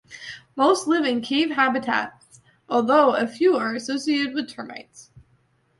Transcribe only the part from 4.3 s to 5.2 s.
with termites.